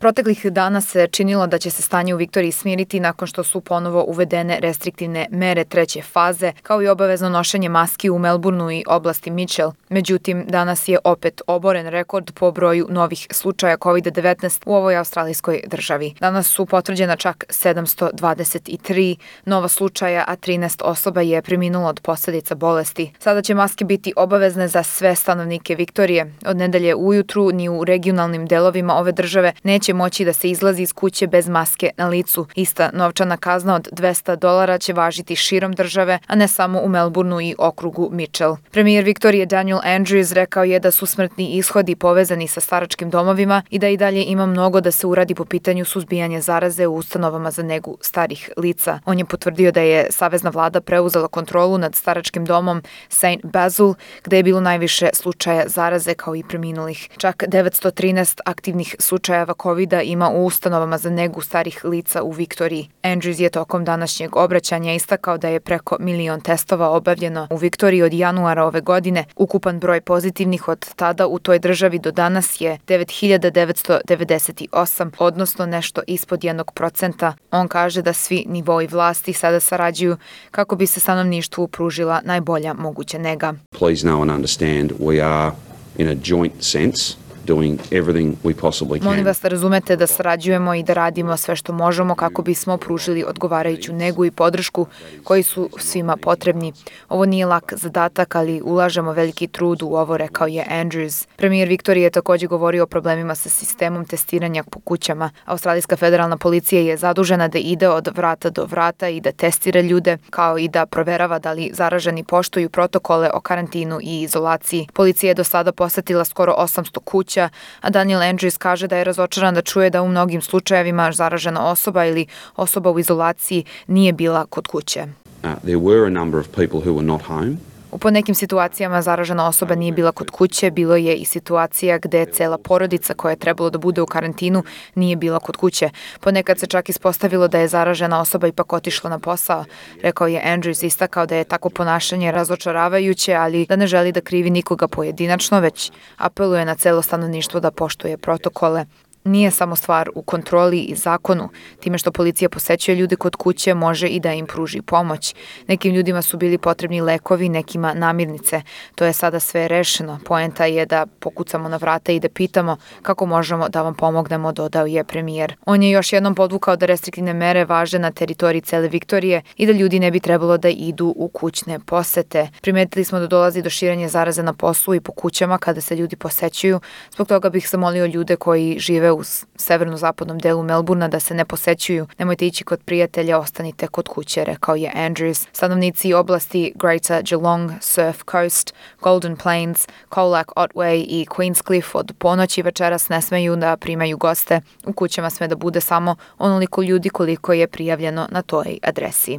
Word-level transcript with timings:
Proteklih 0.00 0.46
dana 0.46 0.80
se 0.80 1.06
činilo 1.06 1.46
da 1.46 1.58
će 1.58 1.70
se 1.70 1.82
stanje 1.82 2.14
u 2.14 2.16
Viktoriji 2.16 2.52
smiriti 2.52 3.00
nakon 3.00 3.28
što 3.28 3.44
su 3.44 3.60
ponovo 3.60 4.04
uvedene 4.08 4.60
restriktivne 4.60 5.26
mere 5.30 5.64
treće 5.64 6.02
faze, 6.02 6.52
kao 6.62 6.82
i 6.82 6.88
obavezno 6.88 7.28
nošenje 7.28 7.68
maski 7.68 8.10
u 8.10 8.18
Melbourneu 8.18 8.70
i 8.70 8.84
oblasti 8.86 9.30
Mitchell. 9.30 9.72
Međutim, 9.88 10.44
danas 10.48 10.88
je 10.88 10.98
opet 11.04 11.42
oboren 11.46 11.86
rekord 11.86 12.32
po 12.34 12.50
broju 12.50 12.86
novih 12.90 13.26
slučaja 13.30 13.76
COVID-19 13.76 14.62
u 14.66 14.74
ovoj 14.74 14.96
australijskoj 14.96 15.62
državi. 15.66 16.14
Danas 16.20 16.46
su 16.46 16.66
potvrđena 16.66 17.16
čak 17.16 17.44
723 17.48 19.16
nova 19.44 19.68
slučaja, 19.68 20.24
a 20.26 20.36
13 20.36 20.82
osoba 20.84 21.20
je 21.20 21.42
preminulo 21.42 21.88
od 21.88 22.00
posledica 22.00 22.54
bolesti. 22.54 23.12
Sada 23.18 23.42
će 23.42 23.54
maske 23.54 23.84
biti 23.84 24.12
obavezne 24.16 24.68
za 24.68 24.82
sve 24.82 25.14
stanovnike 25.14 25.74
Viktorije. 25.74 26.32
Od 26.46 26.56
nedelje 26.56 26.94
ujutru 26.94 27.50
ni 27.52 27.68
u 27.68 27.84
regionalnim 27.84 28.46
delovima 28.46 28.94
ove 28.94 29.12
države 29.12 29.52
neće 29.62 29.89
neće 29.90 29.94
moći 29.94 30.24
da 30.24 30.32
se 30.32 30.50
izlazi 30.50 30.82
iz 30.82 30.92
kuće 30.92 31.26
bez 31.26 31.48
maske 31.48 31.90
na 31.96 32.08
licu. 32.08 32.46
Ista 32.54 32.90
novčana 32.92 33.36
kazna 33.36 33.74
od 33.74 33.88
200 33.92 34.36
dolara 34.36 34.78
će 34.78 34.92
važiti 34.92 35.36
širom 35.36 35.72
države, 35.72 36.18
a 36.26 36.34
ne 36.36 36.48
samo 36.48 36.80
u 36.80 36.88
Melbourneu 36.88 37.40
i 37.40 37.54
okrugu 37.58 38.08
Mitchell. 38.12 38.56
Premijer 38.70 39.04
Viktorije 39.04 39.46
Daniel 39.46 39.78
Andrews 39.78 40.32
rekao 40.32 40.64
je 40.64 40.80
da 40.80 40.90
su 40.90 41.06
smrtni 41.06 41.58
ishodi 41.58 41.96
povezani 41.96 42.48
sa 42.48 42.60
staračkim 42.60 43.10
domovima 43.10 43.62
i 43.70 43.78
da 43.78 43.88
i 43.88 43.96
dalje 43.96 44.24
ima 44.24 44.46
mnogo 44.46 44.80
da 44.80 44.90
se 44.90 45.06
uradi 45.06 45.34
po 45.34 45.44
pitanju 45.44 45.84
suzbijanja 45.84 46.40
zaraze 46.40 46.86
u 46.86 46.94
ustanovama 46.94 47.50
za 47.50 47.62
negu 47.62 47.98
starih 48.00 48.50
lica. 48.56 49.00
On 49.04 49.18
je 49.18 49.24
potvrdio 49.24 49.72
da 49.72 49.80
je 49.80 50.06
Savezna 50.10 50.50
vlada 50.50 50.80
preuzela 50.80 51.28
kontrolu 51.28 51.78
nad 51.78 51.94
staračkim 51.94 52.44
domom 52.44 52.82
St. 53.08 53.42
Basil, 53.42 53.94
gde 54.24 54.36
je 54.36 54.42
bilo 54.42 54.60
najviše 54.60 55.08
slučaja 55.12 55.68
zaraze 55.68 56.14
kao 56.14 56.36
i 56.36 56.42
preminulih. 56.42 57.08
Čak 57.16 57.44
913 57.48 58.40
aktivnih 58.44 58.96
slučajeva 58.98 59.54
COVID 59.62 59.79
COVID-a 59.80 60.02
ima 60.02 60.30
u 60.30 60.46
ustanovama 60.46 60.98
za 60.98 61.10
negu 61.10 61.40
starih 61.40 61.84
lica 61.84 62.22
u 62.22 62.30
Viktoriji. 62.30 62.88
Andrews 63.02 63.40
je 63.40 63.50
tokom 63.50 63.84
današnjeg 63.84 64.36
obraćanja 64.36 64.94
istakao 64.94 65.38
da 65.38 65.48
je 65.48 65.60
preko 65.60 65.96
milion 66.00 66.40
testova 66.40 66.90
obavljeno 66.90 67.46
u 67.50 67.56
Viktoriji 67.56 68.02
od 68.02 68.12
januara 68.12 68.64
ove 68.64 68.80
godine. 68.80 69.24
Ukupan 69.36 69.80
broj 69.80 70.00
pozitivnih 70.00 70.68
od 70.68 70.94
tada 70.96 71.26
u 71.26 71.38
toj 71.38 71.58
državi 71.58 71.98
do 71.98 72.10
danas 72.10 72.60
je 72.60 72.78
9998, 72.86 75.10
odnosno 75.18 75.66
nešto 75.66 76.02
ispod 76.06 76.44
jednog 76.44 76.72
procenta. 76.72 77.34
On 77.50 77.68
kaže 77.68 78.02
da 78.02 78.12
svi 78.12 78.44
nivoi 78.48 78.86
vlasti 78.86 79.32
sada 79.32 79.60
sarađuju 79.60 80.16
kako 80.50 80.76
bi 80.76 80.86
se 80.86 81.00
stanovništvu 81.00 81.68
pružila 81.68 82.20
najbolja 82.24 82.74
moguća 82.74 83.18
nega. 83.18 83.54
Please 83.78 84.06
know 84.06 84.22
and 84.22 84.30
understand 84.30 84.92
we 84.98 85.24
are 85.24 85.52
in 85.98 86.08
a 86.08 86.14
joint 86.24 86.52
sense 86.60 87.19
doing 87.46 87.80
everything 87.90 88.36
we 88.44 88.54
possibly 88.54 88.98
can. 88.98 89.08
Molim 89.08 89.24
vas 89.24 89.40
da 89.40 89.48
razumete 89.48 89.96
da 89.96 90.06
sarađujemo 90.06 90.74
i 90.74 90.82
da 90.82 90.92
radimo 90.92 91.36
sve 91.36 91.56
što 91.56 91.72
možemo 91.72 92.14
kako 92.14 92.42
bismo 92.42 92.76
pružili 92.76 93.24
odgovarajuću 93.24 93.92
negu 93.92 94.24
i 94.24 94.30
podršku 94.30 94.86
koji 95.24 95.42
su 95.42 95.70
svima 95.78 96.16
potrebni. 96.16 96.72
Ovo 97.08 97.24
nije 97.24 97.46
lak 97.46 97.72
zadatak, 97.76 98.34
ali 98.34 98.60
ulažemo 98.64 99.12
veliki 99.12 99.46
trud 99.46 99.82
u 99.82 99.86
ovo, 99.86 100.16
rekao 100.16 100.46
je 100.46 100.66
Andrews. 100.70 101.26
Premijer 101.36 101.68
Viktorije 101.68 102.04
je 102.04 102.10
takođe 102.10 102.46
govorio 102.46 102.82
o 102.82 102.86
problemima 102.86 103.34
sa 103.34 103.48
sistemom 103.48 104.04
testiranja 104.04 104.64
po 104.70 104.80
kućama. 104.80 105.30
Australijska 105.44 105.96
federalna 105.96 106.36
policija 106.36 106.82
je 106.82 106.96
zadužena 106.96 107.48
da 107.48 107.58
ide 107.58 107.88
od 107.88 108.08
vrata 108.16 108.50
do 108.50 108.64
vrata 108.64 109.08
i 109.08 109.20
da 109.20 109.32
testira 109.32 109.80
ljude, 109.80 110.18
kao 110.30 110.58
i 110.58 110.68
da 110.68 110.86
proverava 110.86 111.38
da 111.38 111.52
li 111.52 111.70
zaraženi 111.74 112.24
poštuju 112.24 112.70
protokole 112.70 113.30
o 113.34 113.40
karantinu 113.40 113.98
i 114.02 114.22
izolaciji. 114.22 114.86
Policija 114.94 115.30
je 115.30 115.34
do 115.34 115.44
sada 115.44 115.72
posetila 115.72 116.24
skoro 116.24 116.54
800 116.58 116.98
kuća 117.04 117.29
kuća, 117.30 117.48
a 117.80 117.90
Daniel 117.90 118.20
Andrews 118.20 118.58
kaže 118.58 118.86
da 118.86 118.96
je 118.96 119.04
razočaran 119.04 119.54
da 119.54 119.62
čuje 119.62 119.90
da 119.90 120.02
u 120.02 120.08
mnogim 120.08 120.42
slučajevima 120.42 121.12
zaražena 121.12 121.70
osoba 121.70 122.04
ili 122.04 122.26
osoba 122.56 122.90
u 122.90 122.98
izolaciji 122.98 123.64
nije 123.86 124.12
bila 124.12 124.46
kod 124.46 124.66
kuće. 124.66 125.06
Uh, 125.44 125.50
there 125.62 125.78
were 125.78 126.06
a 126.06 126.10
number 126.10 126.40
of 126.40 126.46
people 126.46 126.80
who 126.80 126.92
were 126.94 127.06
not 127.06 127.22
home. 127.22 127.56
U 127.92 127.98
po 127.98 128.10
nekim 128.10 128.34
situacijama 128.34 129.02
zaražena 129.02 129.48
osoba 129.48 129.74
nije 129.74 129.92
bila 129.92 130.12
kod 130.12 130.30
kuće, 130.30 130.70
bilo 130.70 130.96
je 130.96 131.14
i 131.16 131.24
situacija 131.24 131.98
gde 131.98 132.26
cela 132.26 132.58
porodica 132.58 133.14
koja 133.14 133.30
je 133.30 133.36
trebalo 133.36 133.70
da 133.70 133.78
bude 133.78 134.02
u 134.02 134.06
karantinu 134.06 134.62
nije 134.94 135.16
bila 135.16 135.38
kod 135.38 135.56
kuće. 135.56 135.90
Ponekad 136.20 136.58
se 136.58 136.66
čak 136.66 136.88
ispostavilo 136.88 137.48
da 137.48 137.58
je 137.58 137.68
zaražena 137.68 138.20
osoba 138.20 138.46
ipak 138.46 138.72
otišla 138.72 139.10
na 139.10 139.18
posao. 139.18 139.64
Rekao 140.02 140.26
je 140.26 140.42
Andrews 140.46 140.86
istakao 140.86 141.26
da 141.26 141.36
je 141.36 141.44
tako 141.44 141.70
ponašanje 141.70 142.32
razočaravajuće, 142.32 143.34
ali 143.34 143.66
da 143.66 143.76
ne 143.76 143.86
želi 143.86 144.12
da 144.12 144.20
krivi 144.20 144.50
nikoga 144.50 144.88
pojedinačno, 144.88 145.60
već 145.60 145.92
apeluje 146.16 146.64
na 146.64 146.74
celo 146.74 147.02
stanovništvo 147.02 147.60
da 147.60 147.70
poštuje 147.70 148.16
protokole 148.16 148.84
nije 149.24 149.50
samo 149.50 149.76
stvar 149.76 150.10
u 150.14 150.22
kontroli 150.22 150.80
i 150.80 150.94
zakonu. 150.94 151.48
Time 151.80 151.98
što 151.98 152.12
policija 152.12 152.48
posećuje 152.48 152.94
ljude 152.94 153.16
kod 153.16 153.36
kuće 153.36 153.74
može 153.74 154.08
i 154.08 154.20
da 154.20 154.32
im 154.32 154.46
pruži 154.46 154.82
pomoć. 154.82 155.34
Nekim 155.66 155.94
ljudima 155.94 156.22
su 156.22 156.36
bili 156.36 156.58
potrebni 156.58 157.00
lekovi, 157.00 157.48
nekima 157.48 157.94
namirnice. 157.94 158.62
To 158.94 159.04
je 159.04 159.12
sada 159.12 159.40
sve 159.40 159.68
rešeno. 159.68 160.18
Poenta 160.24 160.64
je 160.64 160.86
da 160.86 161.06
pokucamo 161.20 161.68
na 161.68 161.76
vrata 161.76 162.12
i 162.12 162.20
da 162.20 162.28
pitamo 162.28 162.76
kako 163.02 163.26
možemo 163.26 163.68
da 163.68 163.82
vam 163.82 163.94
pomognemo, 163.94 164.52
dodao 164.52 164.86
je 164.86 165.04
premijer. 165.04 165.56
On 165.66 165.82
je 165.82 165.90
još 165.90 166.12
jednom 166.12 166.34
podvukao 166.34 166.76
da 166.76 166.86
restriktivne 166.86 167.34
mere 167.34 167.64
važe 167.64 167.98
na 167.98 168.10
teritoriji 168.10 168.60
cele 168.60 168.88
Viktorije 168.88 169.42
i 169.56 169.66
da 169.66 169.72
ljudi 169.72 170.00
ne 170.00 170.10
bi 170.10 170.20
trebalo 170.20 170.58
da 170.58 170.68
idu 170.68 171.14
u 171.16 171.28
kućne 171.28 171.78
posete. 171.78 172.48
Primetili 172.62 173.04
smo 173.04 173.18
da 173.18 173.26
dolazi 173.26 173.62
do 173.62 173.70
širenja 173.70 174.08
zaraze 174.08 174.42
na 174.42 174.52
poslu 174.52 174.94
i 174.94 175.00
po 175.00 175.12
kućama 175.12 175.58
kada 175.58 175.80
se 175.80 175.96
ljudi 175.96 176.16
posećuju. 176.16 176.80
Zbog 177.14 177.28
toga 177.28 177.50
bih 177.50 177.68
zamolio 177.70 178.06
ljude 178.06 178.36
koji 178.36 178.78
u 179.12 179.22
severno-zapadnom 179.56 180.38
delu 180.38 180.62
Melburna 180.62 181.08
da 181.08 181.20
se 181.20 181.34
ne 181.34 181.44
posećuju. 181.44 182.06
Nemojte 182.18 182.46
ići 182.46 182.64
kod 182.64 182.80
prijatelja, 182.84 183.38
ostanite 183.38 183.86
kod 183.86 184.08
kuće, 184.08 184.44
rekao 184.44 184.74
je 184.74 184.92
Andrews. 184.96 185.46
Stanovnici 185.52 186.14
oblasti 186.14 186.72
Greater 186.74 187.22
Geelong, 187.22 187.70
Surf 187.80 188.22
Coast, 188.30 188.74
Golden 189.00 189.36
Plains, 189.36 189.88
Colac, 190.14 190.46
Otway 190.56 191.04
i 191.08 191.26
Queenscliff 191.30 191.84
od 191.94 192.12
ponoći 192.18 192.62
večeras 192.62 193.08
ne 193.08 193.22
smeju 193.22 193.56
da 193.56 193.76
primaju 193.76 194.18
goste. 194.18 194.60
U 194.86 194.92
kućama 194.92 195.30
sme 195.30 195.48
da 195.48 195.56
bude 195.56 195.80
samo 195.80 196.16
onoliko 196.38 196.82
ljudi 196.82 197.08
koliko 197.08 197.52
je 197.52 197.68
prijavljeno 197.68 198.28
na 198.30 198.42
toj 198.42 198.78
adresi. 198.82 199.38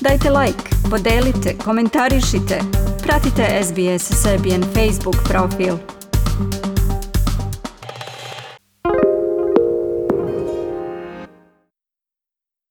Dajte 0.00 0.30
like, 0.30 0.70
podelite, 0.90 1.56
komentarišite. 1.64 2.60
Pratite 3.02 3.62
SBS 3.62 4.22
Serbian 4.22 4.62
Facebook 4.62 5.16
profil. 5.28 5.74